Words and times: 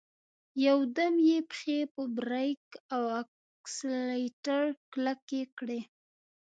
يودم 0.65 1.13
يې 1.29 1.37
پښې 1.49 1.79
په 1.93 2.01
بريک 2.17 2.63
او 2.93 3.03
اکسلېټر 3.21 4.63
کلکې 4.93 5.41
کړې. 5.57 5.79